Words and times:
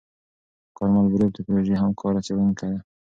کارمل 0.77 1.05
بروف 1.11 1.31
د 1.33 1.37
پروژې 1.45 1.75
همکاره 1.81 2.19
څېړونکې 2.27 2.65
ده. 2.71 2.77